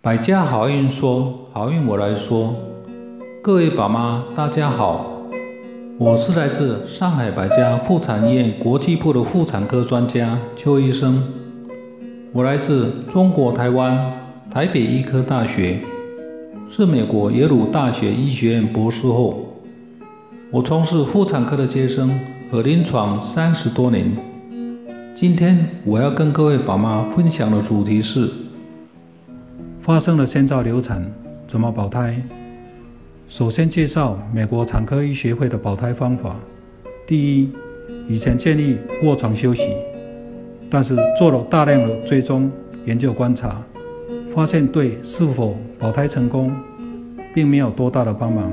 [0.00, 2.54] 百家好运说，好运我来说。
[3.42, 5.22] 各位宝妈，大家好，
[5.98, 11.22] 我是来自上海百家妇产医院国际部的妇产科专家邱医生。
[12.32, 14.12] 我来自中国台湾
[14.50, 15.80] 台北医科大学，
[16.70, 19.56] 是美国耶鲁大学医学院博士后。
[20.52, 22.20] 我从事妇产科的接生
[22.50, 24.16] 和临床三十多年。
[25.16, 28.45] 今天我要跟各位宝妈分享的主题是。
[29.86, 31.00] 发生了先兆流产，
[31.46, 32.20] 怎么保胎？
[33.28, 36.34] 首先介绍美国产科医学会的保胎方法。
[37.06, 37.52] 第一，
[38.08, 39.70] 以前建议卧床休息，
[40.68, 42.50] 但是做了大量的追踪
[42.84, 43.62] 研究观察，
[44.26, 46.50] 发现对是否保胎成功，
[47.32, 48.52] 并没有多大的帮忙。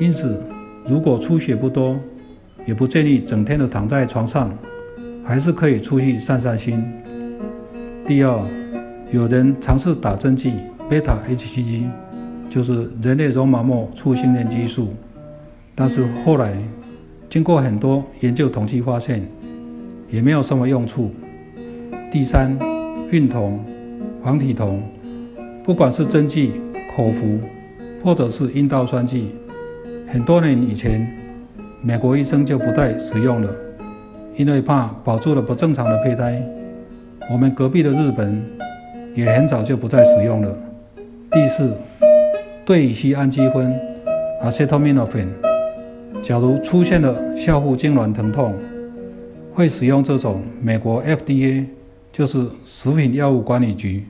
[0.00, 0.42] 因此，
[0.86, 2.00] 如果出血不多，
[2.64, 4.50] 也不建议整天的躺在床上，
[5.22, 6.82] 还是可以出去散散心。
[8.06, 8.42] 第二，
[9.12, 10.52] 有人尝试打针剂
[10.88, 11.84] 贝塔 HCG，
[12.48, 14.94] 就是人类绒毛膜促性腺激素，
[15.74, 16.56] 但是后来
[17.28, 19.26] 经过很多研究统计发现，
[20.08, 21.10] 也没有什么用处。
[22.08, 22.56] 第三，
[23.10, 23.58] 孕酮、
[24.22, 24.80] 黄体酮，
[25.64, 26.52] 不管是针剂、
[26.94, 27.40] 口服，
[28.04, 29.34] 或者是阴道栓剂，
[30.06, 31.04] 很多年以前
[31.82, 33.50] 美国医生就不再使用了，
[34.36, 36.40] 因为怕保住了不正常的胚胎。
[37.28, 38.40] 我们隔壁的日本。
[39.14, 40.56] 也很早就不再使用了。
[41.30, 41.76] 第四，
[42.64, 43.72] 对乙烯氨基酚
[44.42, 45.26] （acetaminophen），
[46.22, 48.54] 假如出现了下腹痉挛疼痛，
[49.52, 51.64] 会使用这种美国 FDA，
[52.12, 54.04] 就是食品药物管理局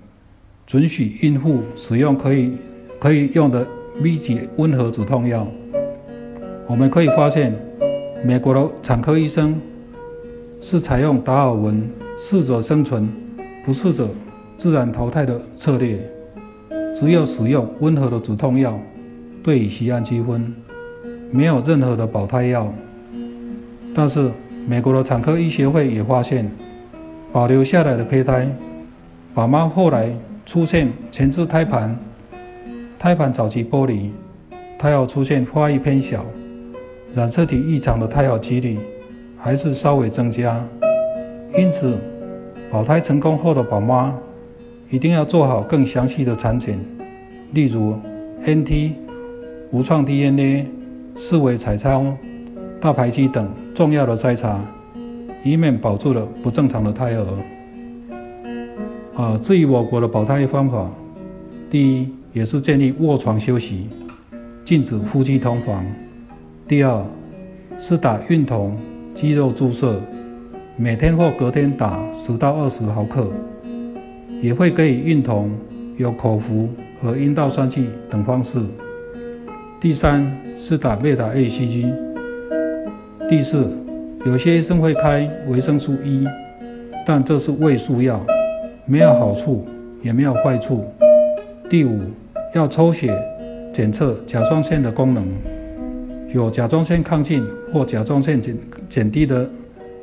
[0.67, 2.53] 准许孕妇使用可以
[2.99, 3.67] 可以用的
[4.01, 5.47] V 级温和止痛药。
[6.67, 7.53] 我们可以发现，
[8.25, 9.61] 美国的产科医生
[10.61, 13.09] 是采用达尔文“适者生存，
[13.65, 14.09] 不适者”。
[14.61, 15.99] 自然淘汰的策略，
[16.95, 18.79] 只有使用温和的止痛药，
[19.43, 20.53] 对乙酰氨基酚，
[21.31, 22.71] 没有任何的保胎药。
[23.95, 24.31] 但是
[24.69, 26.47] 美国的产科医学会也发现，
[27.33, 28.47] 保留下来的胚胎，
[29.33, 30.15] 宝妈后来
[30.45, 31.99] 出现前置胎盘、
[32.99, 34.13] 胎盘早期剥离、
[34.79, 36.23] 胎儿出现发育偏小、
[37.15, 38.79] 染色体异常的胎儿几率
[39.39, 40.63] 还是稍微增加。
[41.57, 41.97] 因此，
[42.71, 44.15] 保胎成功后的宝妈。
[44.91, 46.77] 一定要做好更详细的产检，
[47.53, 47.95] 例如
[48.45, 48.91] NT、
[49.71, 50.67] 无创 DNA、
[51.15, 52.05] 四维彩超、
[52.81, 54.61] 大排畸等重要的筛查，
[55.45, 57.25] 以免保住了不正常的胎儿。
[59.15, 60.91] 啊，至于我国的保胎方法，
[61.71, 63.87] 第一也是建议卧床休息，
[64.65, 65.85] 禁止夫妻同房；
[66.67, 67.07] 第二
[67.79, 68.77] 是打孕酮
[69.15, 70.01] 肌肉注射，
[70.77, 73.31] 每天或隔天打十到二十毫克。
[74.43, 75.51] 也会给孕酮、
[75.99, 76.69] 有口服
[77.01, 78.59] 和阴道栓剂等方式。
[79.79, 81.93] 第三是打贝塔 ACG。
[83.29, 83.69] 第四，
[84.25, 86.27] 有些医生会开维生素 E，
[87.07, 88.25] 但这是胃素药，
[88.87, 89.67] 没有好处
[90.03, 90.85] 也没有坏处。
[91.69, 92.01] 第五，
[92.55, 93.17] 要抽血
[93.73, 95.29] 检测甲状腺的功能，
[96.35, 98.57] 有甲状腺亢进或甲状腺减
[98.89, 99.49] 减低的，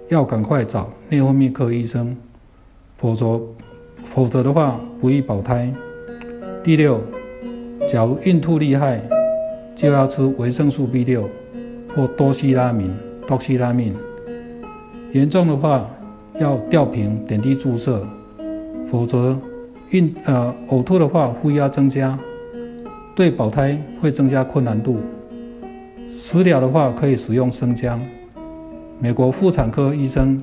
[0.10, 2.16] 要赶快找内分泌科医生，
[2.96, 3.42] 否则。
[4.08, 5.72] 否则的话，不易保胎。
[6.64, 7.00] 第六，
[7.88, 9.00] 假如孕吐厉害，
[9.76, 11.30] 就要吃维生素 B 六
[11.94, 12.92] 或多西拉明
[13.28, 13.94] 多西拉明。
[15.12, 15.88] 严重的话，
[16.40, 18.04] 要吊瓶点滴注射。
[18.84, 19.38] 否则，
[19.92, 22.18] 孕呃呕吐的话，负压增加，
[23.14, 24.98] 对保胎会增加困难度。
[26.08, 28.02] 食疗的话，可以使用生姜。
[29.00, 30.42] 美国妇产科医生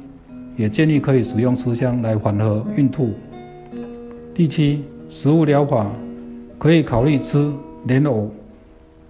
[0.57, 3.15] 也建议可以使用生姜来缓和孕吐。
[4.35, 5.89] 第七，食物疗法
[6.59, 7.53] 可以考虑吃
[7.85, 8.29] 莲藕。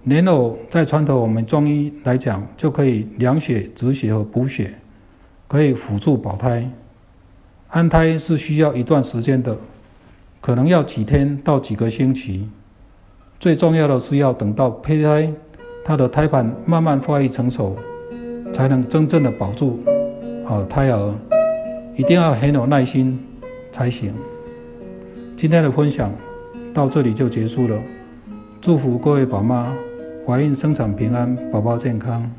[0.03, 4.75] 莲藕在传统我们中医来讲，就可以凉血、止血和补血，
[5.47, 6.69] 可以辅助保胎。
[7.69, 9.57] 安胎是需要一段时间的，
[10.39, 12.47] 可能要几天到几个星期。
[13.39, 15.33] 最重要的是要等到胚胎
[15.83, 17.75] 它的胎盘慢慢发育成熟，
[18.53, 19.79] 才能真正的保住
[20.43, 21.15] 好胎儿。
[21.95, 23.19] 一定要很有耐心
[23.71, 24.13] 才行。
[25.37, 26.09] 今天的分享
[26.73, 27.77] 到这里就结束了，
[28.61, 29.75] 祝福各位宝妈
[30.25, 32.31] 怀孕生产平安，宝宝健康。